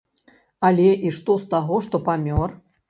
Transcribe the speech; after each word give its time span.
Але 0.69 0.87
і 1.09 1.11
што 1.19 1.37
з 1.45 1.49
таго, 1.55 1.81
што 1.91 2.05
памёр! 2.11 2.61